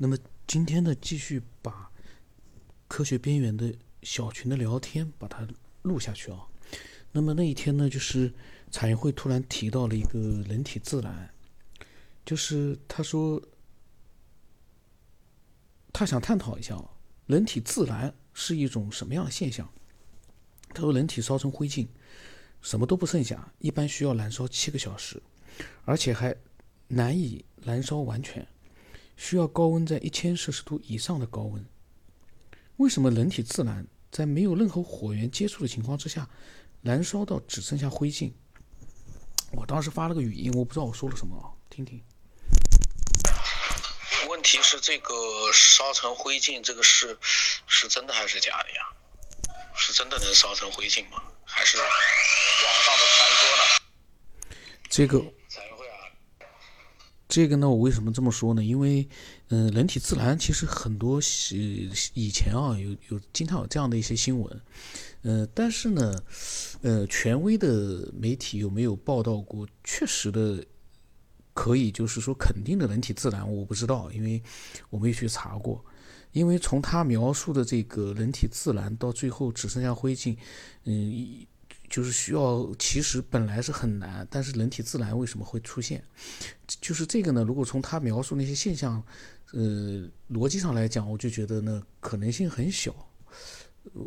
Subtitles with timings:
[0.00, 0.16] 那么
[0.46, 1.90] 今天呢，继续把
[2.86, 5.46] 科学边缘的小群的聊天把它
[5.82, 6.46] 录下去啊。
[7.10, 8.32] 那么那一天呢，就是
[8.70, 11.28] 产业会突然提到了一个人体自然，
[12.24, 13.42] 就是他说
[15.92, 16.80] 他想探讨一下
[17.26, 19.68] 人体自燃是一种什么样的现象。
[20.72, 21.88] 他说，人体烧成灰烬，
[22.62, 25.20] 什么都不剩下，一般需要燃烧七个小时，
[25.84, 26.36] 而且还
[26.86, 28.46] 难以燃烧完全。
[29.18, 31.66] 需要高温在一千摄氏度以上的高温。
[32.76, 36.30] 为什么人体自燃在没有任何火源接触的情况之下，
[36.82, 38.32] 燃烧到只剩下灰烬？
[39.50, 42.00] 我当时发了个语音，我不知道我说了什么啊，听听。
[44.28, 47.18] 问题是这个烧成灰烬这个事
[47.66, 49.52] 是真的还是假的呀？
[49.74, 51.20] 是真的能烧成灰烬吗？
[51.44, 54.54] 还是网上的传说呢？
[54.88, 55.37] 这个。
[57.38, 58.64] 这个呢，我为什么这么说呢？
[58.64, 59.08] 因为，
[59.50, 61.20] 嗯，人体自燃其实很多
[61.52, 64.60] 以以前啊，有有经常有这样的一些新闻，
[65.22, 66.20] 呃，但是呢，
[66.82, 70.66] 呃，权威的媒体有没有报道过确实的
[71.54, 73.48] 可以就是说肯定的人体自燃？
[73.48, 74.42] 我不知道，因为
[74.90, 75.84] 我没有去查过。
[76.32, 80.36] 因为从他描述的这个人体自燃到最后只剩下灰烬，
[80.86, 81.46] 嗯。
[81.88, 86.02] 就是需要，其实本来是很难，但是人体自燃为什么会出现？
[86.80, 87.42] 就是这个呢？
[87.42, 89.02] 如果从他描述那些现象，
[89.52, 92.94] 呃，逻辑上来讲，我就觉得呢可能性很小。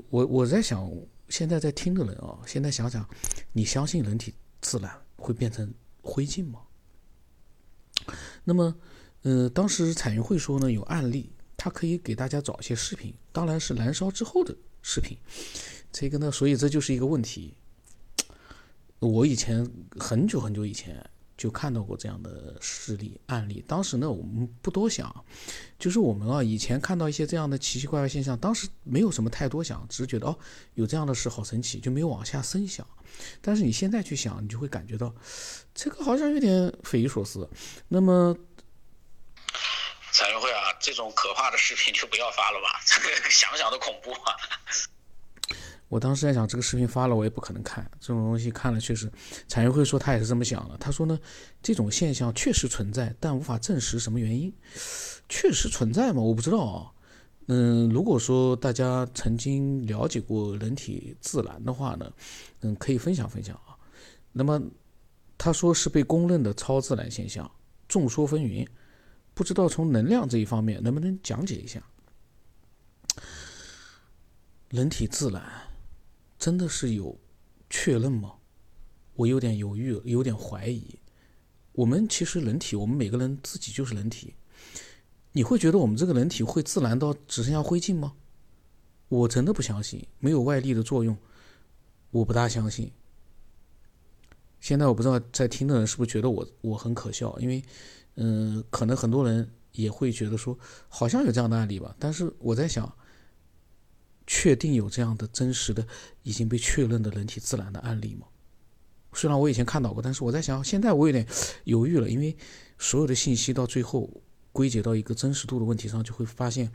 [0.09, 0.91] 我我在想，
[1.29, 3.07] 现在在听的人啊，现在想想，
[3.51, 6.59] 你相信人体自燃会变成灰烬吗？
[8.43, 8.75] 那么，
[9.23, 15.17] 呃，当时彩云会说呢，有案例，他可以给大家找一些视频，当然是燃烧之后的视频。
[15.91, 17.55] 这个呢，所以这就是一个问题。
[19.01, 19.67] 我以前
[19.99, 21.03] 很久很久以前
[21.35, 25.25] 就看到过这样的事例案例，当时呢我们不多想，
[25.79, 30.37] 就是我们啊以前看到一些这样的奇奇怪怪现象，当时没有什么太多想，只是觉得哦
[30.75, 32.87] 有这样的事好神奇，就没有往下深想。
[33.41, 35.11] 但是你现在去想，你就会感觉到
[35.73, 37.49] 这个好像有点匪夷所思。
[37.87, 38.37] 那么，
[40.13, 44.35] 彩云会啊，这种可怕的视频就不要发了吧， 这个想想都恐怖啊。
[45.91, 49.11] 我当时在想，这个视频发了我也不可能看这种东西，看了确实，
[49.49, 50.77] 产业会说他也是这么想的。
[50.77, 51.19] 他说呢，
[51.61, 54.53] 这种现象确实存在，但无法证实什么原因。
[55.27, 56.21] 确实存在吗？
[56.21, 56.89] 我不知道啊。
[57.47, 62.09] 嗯，如果说大家曾经了解过人体自燃的话呢，
[62.61, 63.75] 嗯，可以分享分享啊。
[64.31, 64.61] 那么
[65.37, 67.51] 他说是被公认的超自然现象，
[67.89, 68.65] 众说纷纭，
[69.33, 71.83] 不知道从能量这一方面能不能讲解一下
[74.69, 75.43] 人体自燃。
[76.41, 77.19] 真的是有
[77.69, 78.33] 确认吗？
[79.13, 80.97] 我有点犹豫，有点怀疑。
[81.73, 84.33] 我们其实人体，我们每个人自己就是人体。
[85.33, 88.13] 你会觉得我们这个人体会自燃到只剩下灰烬吗？
[89.07, 91.15] 我真的不相信，没有外力的作用，
[92.09, 92.91] 我不大相信。
[94.59, 97.63] 现在我不知道在听的人是不是觉得我我很可笑，因为
[98.15, 100.57] 嗯，可能很多人也会觉得说
[100.89, 101.95] 好像有这样的案例吧。
[101.99, 102.91] 但是我在想。
[104.41, 105.85] 确定有这样的真实的
[106.23, 108.25] 已经被确认的人体自燃的案例吗？
[109.13, 111.23] 虽然我以前看到过，但是我在想，现在我有点
[111.65, 112.35] 犹豫了，因为
[112.79, 114.09] 所有的信息到最后
[114.51, 116.71] 归结到一个真实度的问题上，就会发现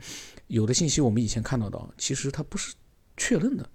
[0.47, 2.73] 有的信息我们以前看到的，其实它不是
[3.17, 3.69] 确认的。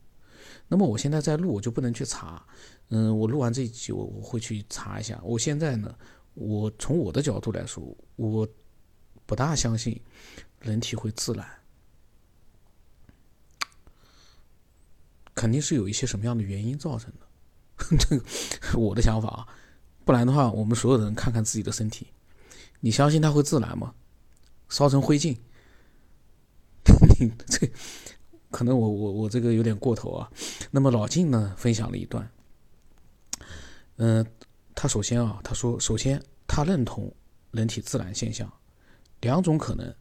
[0.68, 2.42] 那么我现在在录，我就不能去查。
[2.88, 5.20] 嗯，我录完这一集，我我会去查一下。
[5.22, 5.94] 我现在呢，
[6.32, 8.48] 我从我的角度来说，我
[9.26, 10.00] 不大相信
[10.60, 11.46] 人体会自燃。
[15.34, 19.46] 肯定是有一些什么样的原因造成的， 这个我的想法啊，
[20.04, 22.08] 不然的话，我们所有人看看自己的身体，
[22.80, 23.94] 你相信它会自燃吗？
[24.68, 25.36] 烧成灰烬？
[27.20, 27.70] 你这
[28.50, 30.30] 可能我我我这个有点过头啊。
[30.70, 32.30] 那么老晋呢，分享了一段，
[33.96, 34.26] 嗯，
[34.74, 37.14] 他首先啊，他说，首先他认同
[37.50, 38.52] 人体自燃现象，
[39.20, 39.94] 两种可能，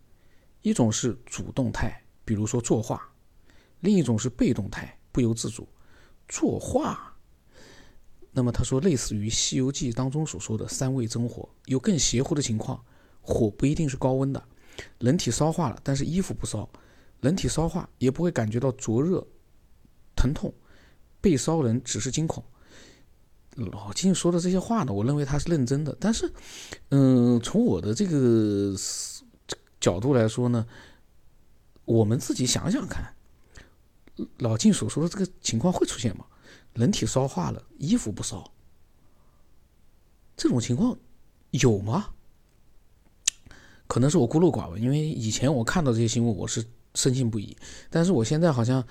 [0.62, 3.02] 一种是主动态，比如说作画，
[3.82, 4.98] 另一种是被动态。
[5.12, 5.68] 不由自主
[6.28, 7.16] 作画，
[8.32, 12.82] 那么他说类似于《西游记》当中所说的三味真火，有更邪乎的情况，
[13.22, 14.42] 火不一定是高温的，
[15.00, 16.70] 人体烧化了，但是衣服不烧，
[17.20, 19.26] 人体烧化也不会感觉到灼热、
[20.16, 20.54] 疼痛，
[21.20, 22.44] 被烧人只是惊恐。
[23.58, 26.32] 老金说的这些话呢，我认为他是认真的，但是，
[26.90, 28.74] 嗯，从我的这个
[29.82, 30.66] 角度来说呢，
[31.84, 33.14] 我们自己想想看。
[34.38, 36.26] 老晋所说的这个情况会出现吗？
[36.74, 38.50] 人体烧化了，衣服不烧，
[40.38, 40.98] 这种情况
[41.52, 42.12] 有吗？
[43.88, 46.66] 可能是我孤陋寡闻，因为以前我看到这些新闻，我是
[46.96, 47.54] 深信不疑。
[47.90, 48.82] 但是我现在好像，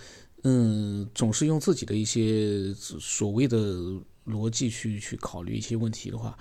[0.43, 3.59] 嗯，总是用自己的一些所谓的
[4.27, 6.39] 逻辑去去考虑一些问题的话，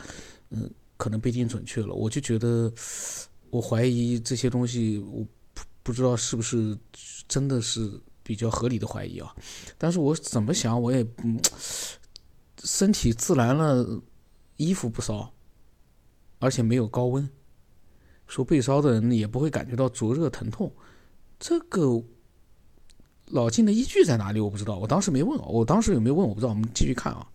[0.50, 1.94] 嗯，可能不一定准确了。
[1.94, 2.70] 我就觉得，
[3.50, 6.78] 我怀疑这些东西，我不不知道是不是
[7.30, 7.98] 真的是
[8.30, 9.36] 比较合理的怀疑啊。
[9.76, 11.42] 但是我怎么想，我也嗯，
[12.64, 14.04] 身体自然了，
[14.58, 15.34] 衣服不烧。
[16.38, 17.28] 而且没有高温，
[18.28, 20.72] 说被烧的人也不会感觉到灼热疼痛，
[21.40, 22.02] 这个
[23.26, 24.40] 老金的依据在哪里？
[24.40, 26.52] 我不知道，我当时没问，我当时有没有问我不知道。
[26.52, 27.28] 我们继续看啊，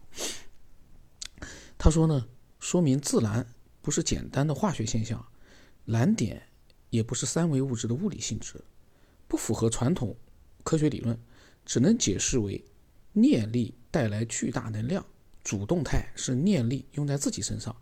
[1.77, 2.25] 他说呢，
[2.61, 3.45] 说明自然
[3.83, 5.23] 不是简单的化学现象，
[5.85, 6.41] 蓝点
[6.89, 8.59] 也不是三维物质的物理性质，
[9.29, 10.17] 不符合传统
[10.65, 11.17] 科学理论，
[11.65, 12.65] 只能解释为
[13.13, 15.07] 念力带来巨大能量，
[15.45, 17.77] 主动态是念力用在自己身上，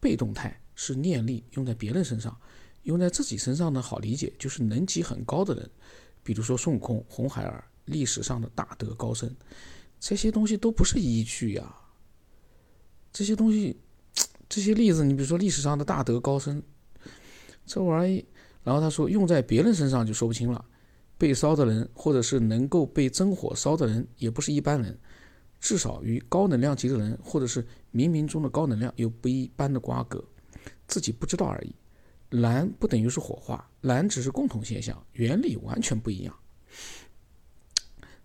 [0.00, 0.58] 被动态。
[0.74, 2.34] 是念力用在别人身上，
[2.84, 3.80] 用在自己身上呢？
[3.80, 5.70] 好理解，就是能级很高的人，
[6.24, 9.30] 比如说孙悟空、红孩儿，历史上的大德高僧，
[10.00, 11.76] 这些东西都不是依据呀。
[13.12, 13.78] 这些东西，
[14.48, 16.60] 这些例子，你比如说历史上的大德高僧，
[17.66, 18.24] 这玩意，
[18.64, 20.64] 然后他说用在别人身上就说不清了。
[21.18, 24.98] 被烧的人，或者是能够被真火烧的人，也不是一般人，
[25.60, 27.62] 至少与高能量级的人，或者是
[27.92, 30.22] 冥冥中的高能量有不一般的瓜葛。
[30.86, 31.74] 自己不知道而已，
[32.30, 36.34] 蓝不等于是火化，蓝只是共同现象，原理完全不一样。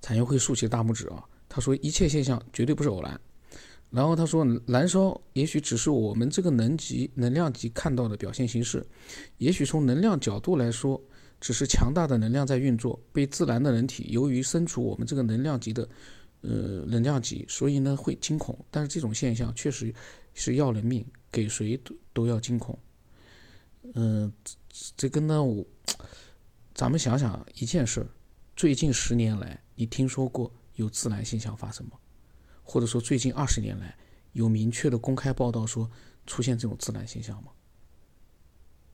[0.01, 3.19] 产业会竖起大拇指啊，他说一切现象绝对不是偶然。
[3.89, 8.85] 然后他说燃烧也许只是我们这个能级能量级看到的表现形式，
[9.37, 11.01] 也许从能量角度来说，
[11.39, 12.99] 只是强大的能量在运作。
[13.11, 15.87] 被自然的人体由于身处我们这个能量级的
[16.41, 18.57] 呃能量级，所以呢会惊恐。
[18.71, 19.93] 但是这种现象确实
[20.33, 21.05] 是要人命。
[21.29, 22.79] 给谁都都要惊恐，
[23.95, 24.31] 嗯，
[24.95, 25.63] 这个呢，我
[26.73, 28.07] 咱们想想一件事
[28.55, 31.97] 最近十年来，你听说过有自然现象发生吗？
[32.63, 33.95] 或者说最近二十年来，
[34.31, 35.87] 有明确的公开报道说
[36.25, 37.51] 出现这种自然现象吗？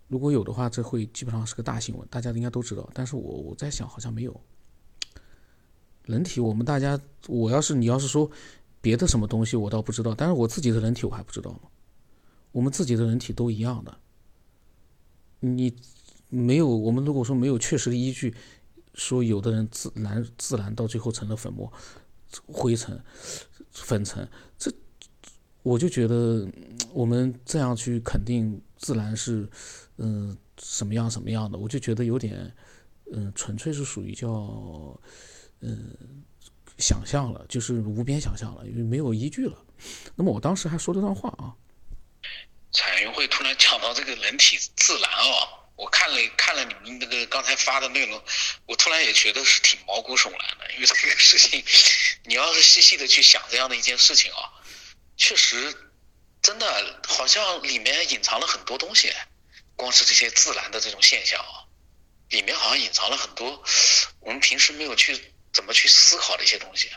[0.08, 2.90] 如果有的话，这会基本上是个大新闻，大家应该都知道。
[2.94, 4.42] 但是我我在想，好像没有。
[6.06, 8.30] 人体，我们大家，我要是你要是说
[8.82, 11.60] 别的什么东西，我倒不知道，但是我自己的人体，我还不知道吗？
[12.52, 13.98] 我们自己的人体都一样的，
[15.40, 15.76] 你
[16.30, 18.36] 没有我们如果说没有确实的依据，
[18.94, 21.72] 说有的人自然自然到最后成了粉末、
[22.46, 23.02] 灰尘、
[23.72, 24.72] 粉尘，这
[25.64, 26.48] 我就觉得
[26.92, 29.50] 我们这样去肯定自然是
[29.98, 32.56] 嗯什么样什么样的，我就觉得有点
[33.12, 34.30] 嗯纯粹是属于叫
[35.62, 35.96] 嗯
[36.78, 39.58] 想象了，就是无边想象了，因为没有依据了。
[40.16, 41.54] 那么我当时还说了段话啊。
[42.72, 48.20] 彩云会突然讲到这个人体自燃啊，我看了看了你们那个刚才发的内容，
[48.66, 51.64] 我突然也觉得是挺毛骨悚然的，因为这个事情，
[52.26, 54.50] 你要是细细的去想这样的一件事情啊，
[55.18, 55.72] 确实，
[56.42, 59.12] 真的好像里面隐藏了很多东西，
[59.84, 61.68] 光是这些自然的这种现象啊，
[62.30, 63.62] 里面好像隐藏了很多
[64.22, 65.14] 我们平时没有去
[65.52, 66.88] 怎么去思考的一些东西。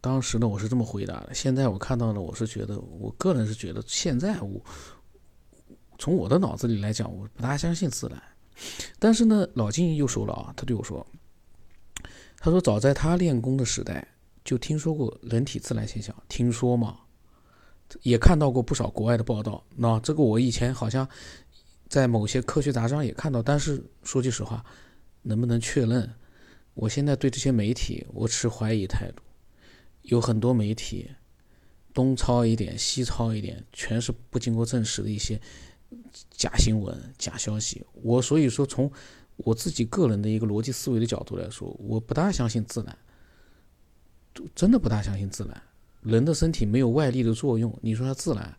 [0.00, 1.34] 当时呢，我是这么回答的。
[1.34, 4.64] 现在我看到了，我是觉得，我个人是觉得，现在我
[5.98, 8.22] 从我的脑子里来讲，我不大相信自然。
[8.98, 11.06] 但是呢，老金又说了啊，他对我说
[12.40, 14.08] ：“他说早在他练功的时代，
[14.46, 16.16] 就听说过人体自然现象。
[16.26, 17.00] 听说嘛，
[18.02, 19.64] 也看到过不少国外的报道。
[19.76, 21.08] 那这个我以前好像
[21.88, 23.42] 在某些科学杂志上也看到。
[23.42, 24.64] 但是说句实话，
[25.22, 26.10] 能不能确认？
[26.74, 29.22] 我现在对这些媒体，我持怀疑态度。”
[30.02, 31.10] 有很多媒体
[31.92, 35.38] 东抄一点，西抄一点，全是不经过证实的一些
[36.30, 37.84] 假新闻、假消息。
[37.92, 38.90] 我所以说，从
[39.36, 42.96] 我自己个人的一个逻辑思维的角度来说，我不大相信自然，
[44.54, 45.62] 真的不大相信自然。
[46.02, 48.58] 人的身体没有外力的作用，你说它自然，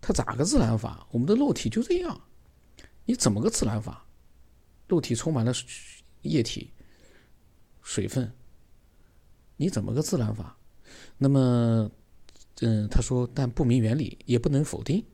[0.00, 1.06] 它咋个自然法？
[1.10, 2.20] 我们的肉体就这样，
[3.04, 4.04] 你怎么个自然法？
[4.88, 5.52] 肉体充满了
[6.22, 6.72] 液体、
[7.80, 8.32] 水分，
[9.56, 10.56] 你怎么个自然法？
[11.16, 11.90] 那么，
[12.60, 15.04] 嗯，他说，但不明原理，也不能否定。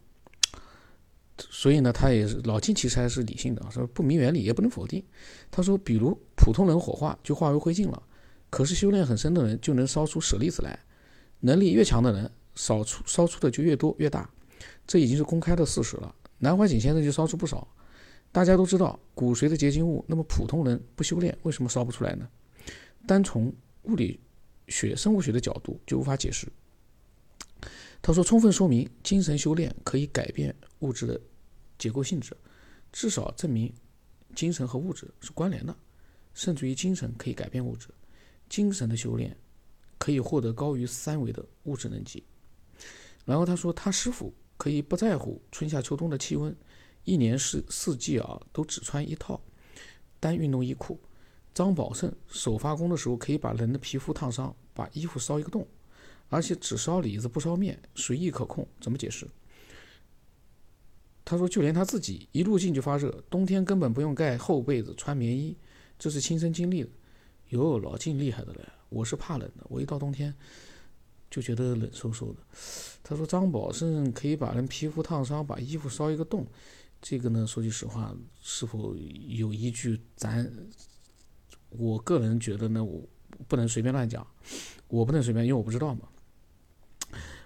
[1.38, 5.04] 所以呢，他也是老金，其实还是理性的，说不明原理也不能否定。
[5.50, 8.02] 他说，比如普通人火化就化为灰烬了，
[8.49, 10.86] 可是修炼很深的人就能烧出舍利子来，
[11.40, 14.28] 能力越强的人烧出烧出的就越多越大，
[14.87, 16.14] 这已经是公开的事实了。
[16.38, 17.66] 南怀瑾先生就烧出不少，
[18.33, 20.05] 大家都知道骨髓的结晶物。
[20.09, 22.28] 那么普通人不修炼，为什么烧不出来呢？
[23.07, 23.52] 单从
[23.83, 24.21] 物理。
[24.69, 26.49] 学生物学的角度就无法解释。
[28.02, 31.21] 他说，充分说明精神修炼可以改变物质的
[31.78, 32.37] 结构性质，
[32.90, 33.73] 至少证明
[34.35, 35.76] 精神和物质是关联的，
[36.35, 37.87] 甚至于精神可以改变物质，
[38.49, 39.37] 精神的修炼
[39.98, 42.24] 可以获得高于三维的物质能级。
[43.24, 46.54] 然后他说，他师傅可以不在乎春夏秋冬的气温，
[47.04, 49.40] 一年四四季啊都只穿一套
[50.20, 51.00] 单运动衣裤。
[51.52, 55.66] 张宝胜手发功的时候，可以把人的皮肤烫伤，把衣服烧一个洞，
[56.28, 58.68] 而且只烧里子不烧面，随意可控。
[58.80, 59.26] 怎么解释？
[61.24, 65.56] 他说，就连他自己一入境就发热，冬天根本不用盖厚被子，穿棉衣，
[65.98, 66.90] 这是亲身经历的。
[67.48, 68.60] 哟，老晋厉害的嘞！
[68.88, 70.35] 我是怕冷的，我一到冬天
[71.31, 72.40] 就觉得冷飕飕的。
[73.02, 76.47] 他说，张宝胜可以把人皮肤烫伤，把衣服烧一个洞，
[77.00, 78.95] 这个呢，说句实话，是否
[79.28, 80.00] 有依据？
[80.16, 80.50] 咱。
[81.71, 83.02] 我个人觉得呢，我
[83.49, 84.26] 不能随便乱讲，
[84.88, 86.09] 我不能随便，因为我不知道嘛。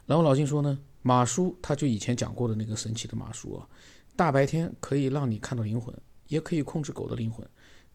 [0.06, 3.66] 然后老金说呢，马叔他就以前讲过的那个神奇的马叔啊，
[4.14, 5.92] 大白天可以让你看到灵魂，
[6.28, 7.44] 也可以控制狗的灵魂，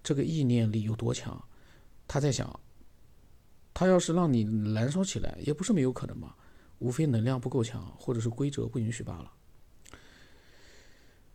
[0.03, 1.41] 这个意念力有多强？
[2.07, 2.59] 他在想，
[3.75, 6.33] 他要是让你燃烧起来，也不是没有可能嘛，
[6.79, 9.31] 无非能量不够强，或者是规则不允许罢了。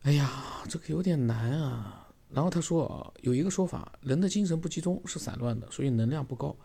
[0.04, 2.08] 哎呀，这个有点难啊。
[2.30, 6.56] 然后他说啊，有一个说法，人的精神不集中是散乱的，所以能量不高。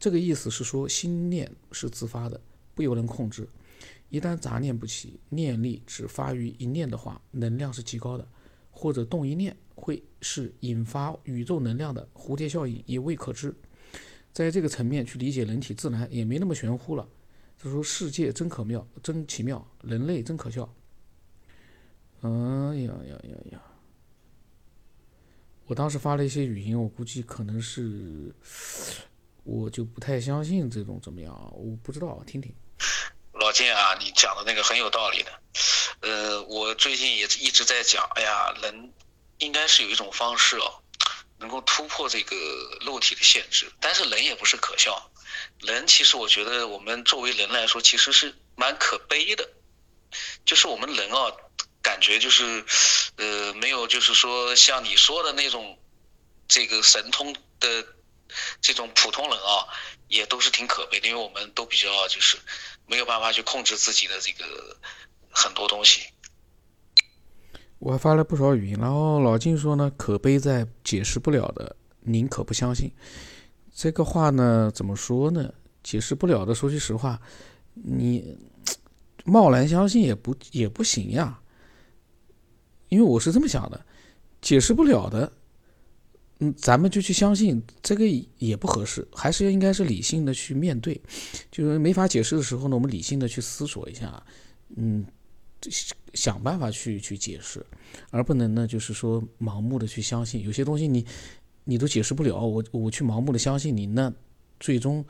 [0.00, 2.40] 这个意思是说，心念是自发的，
[2.74, 3.48] 不由人控制。
[4.08, 8.26] 一旦杂念不起，念力只发于一念的话，能量是极高的。
[8.72, 13.54] 或者动一念，会是引发宇宙能量的蝴蝶效应，也未可知。
[14.32, 17.08] 在这个层面去理解人体自然，也没那么玄乎了。
[17.62, 20.72] 就说：“世界真可妙，真奇妙，人类真可笑。”
[22.22, 23.62] 哎呀呀呀呀！
[25.66, 28.34] 我当时发了一些语音，我估计可能是，
[29.44, 31.50] 我就不太相信这种怎么样啊？
[31.52, 32.50] 我不知道，听听。
[33.34, 35.30] 老金啊，你讲的那个很有道理的。
[36.00, 38.90] 呃，我最近也一直在讲，哎呀，人
[39.38, 40.79] 应该是有一种方式哦，
[41.40, 42.36] 能够突破这个
[42.86, 43.72] 肉体的限制。
[43.80, 45.10] 但是人也不是可笑，
[45.58, 49.50] 人其实我觉得我们作为人来说，其实是蛮可悲的，
[50.44, 51.32] 就是我们人啊。
[51.82, 52.62] 感觉就是，
[53.16, 55.78] 呃，没有，就是说像你说的那种，
[56.46, 57.86] 这个神通的
[58.60, 59.66] 这种普通人啊，
[60.06, 62.38] 也都是挺可悲的，因为我们都比较就是
[62.86, 64.76] 没有办法去控制自己的这个
[65.30, 66.02] 很多东西。
[67.80, 72.90] 我还发了不少语音，然后老金说呢，可悲在解释不了的，宁可不相信。
[73.74, 75.52] 这个话呢，怎么说呢？
[75.82, 77.18] 解释不了的，说句实话，
[77.72, 78.36] 你
[79.24, 81.40] 贸然相信也不也不行呀。
[82.90, 83.80] 因为我是这么想的，
[84.42, 85.32] 解释不了的，
[86.40, 88.04] 嗯，咱们就去相信这个
[88.36, 91.00] 也不合适，还是应该是理性的去面对。
[91.50, 94.22] 就是没法解释的时候呢，我们理性的去思索一下，
[94.76, 95.06] 嗯，
[96.14, 97.64] 想办法去去解释，
[98.10, 100.42] 而不能呢就是说盲目的去相信。
[100.42, 101.04] 有些东西你
[101.64, 104.12] 你都解释不了，我我去盲目的相信你，那
[104.58, 105.04] 最终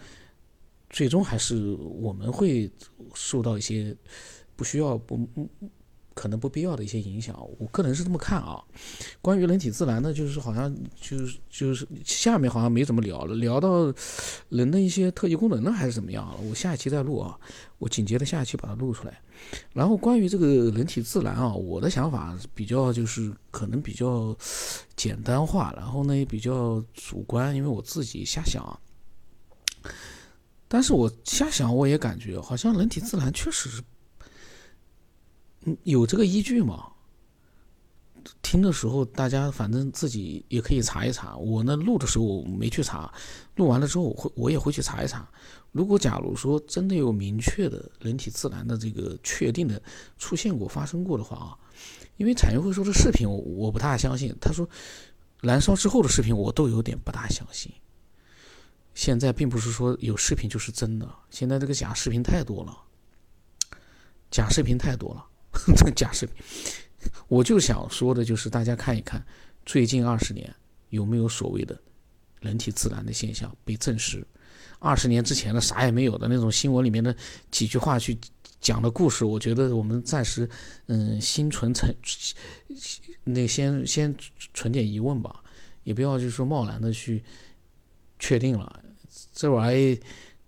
[0.91, 2.71] 最终还是我们会
[3.15, 3.97] 受到一些
[4.57, 5.29] 不需要不。
[6.15, 8.63] 可能不必要的一些影响，我个人是这么看啊。
[9.23, 13.93] 关于人体自然呢，就是好像就是就是下面好像没怎么聊了，聊到
[14.49, 16.35] 人的一些特异功能呢，还是怎么样？
[16.49, 17.39] 我下一期再录啊，
[17.79, 19.21] 我紧接着下一期把它录出来。
[19.73, 24.37] 然后关于这个人体自然啊，我的想法比较就是可能比较
[24.97, 28.79] 简单化，然后呢也比较主观，因为我自己瞎想。
[30.69, 33.83] 但是我瞎想，我也感觉好像人体自然确实是。
[35.85, 36.87] 有这个依据吗？
[38.43, 41.37] 听的时候，大家反正自己也可以查一查。
[41.37, 43.11] 我呢，录的时候我没去查，
[43.57, 45.27] 录完了之后，我会我也会去查一查。
[45.73, 49.81] 如果假如说真的有明确的人体自然的这个确定的
[50.19, 51.57] 出现过、发生过的话啊，
[52.19, 54.37] 因为产业会说的视频，我我不大相信。
[54.41, 54.69] 他说
[55.41, 57.73] 燃烧之后的视频，我都有点不大相信。
[58.93, 62.77] 现在并不是说有视频就是真的，现在这个假视频太多了，
[64.31, 65.27] 假视频太多了。
[65.77, 66.35] 这假视频，
[67.29, 69.25] 我就想说的就是，大家看一看，
[69.67, 70.55] 最近二十年
[70.91, 71.79] 有没有所谓的
[72.41, 74.27] 人体自然的现象被证实？
[74.79, 77.15] 二十年之前的啥也没有的那种新闻里面的
[77.51, 78.17] 几句话去
[78.61, 80.49] 讲的故事，我觉得我们暂时
[80.87, 81.95] 嗯心存存
[83.25, 84.15] 那先先
[84.55, 85.43] 存点疑问吧，
[85.85, 87.23] 也不要就是说贸然的去
[88.19, 88.83] 确定了，
[89.35, 90.01] 这玩意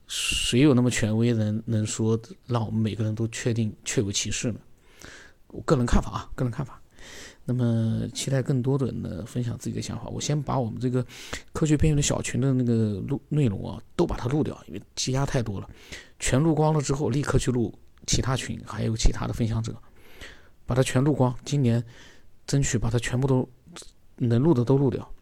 [0.07, 4.61] 谁有那么权威能能说让我们每个人都确定确有其事呢？
[5.53, 6.81] 我个人看法啊，个人看法。
[7.45, 10.09] 那么期待更多的人呢分享自己的想法。
[10.09, 11.05] 我先把我们这个
[11.53, 15.69] 科学边缘的小群的那个录内容啊，都把它录掉，因为积压太多了。
[16.19, 17.73] 全录光了之后，立刻去录
[18.07, 19.75] 其他群，还有其他的分享者，
[20.65, 21.35] 把它全录光。
[21.45, 21.85] 今年
[22.47, 23.49] 争取把它全部都
[24.17, 25.13] 能录的都录掉。